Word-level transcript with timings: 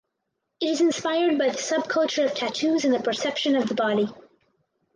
It 0.59 0.65
is 0.65 0.81
inspired 0.81 1.37
by 1.37 1.49
the 1.49 1.57
subculture 1.59 2.25
of 2.25 2.33
tattoos 2.33 2.85
and 2.85 2.91
the 2.91 3.01
perception 3.03 3.55
of 3.55 3.69
the 3.69 3.75
body. 3.75 4.09